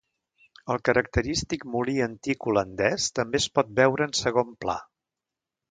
El 0.75 0.79
característic 0.87 1.67
molí 1.75 1.95
antic 2.07 2.49
holandès 2.53 3.09
també 3.21 3.43
es 3.45 3.49
pot 3.59 3.73
veure 3.83 4.11
en 4.11 4.19
segon 4.25 4.55
pla. 4.65 4.81